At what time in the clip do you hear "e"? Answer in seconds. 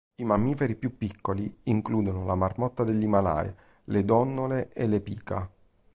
4.73-4.87